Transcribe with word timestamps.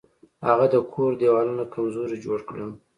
هغه 0.47 0.65
د 0.73 0.75
کور 0.93 1.11
دیوالونه 1.21 1.63
کمزوري 1.73 2.17
جوړ 2.25 2.39
کړل. 2.49 2.71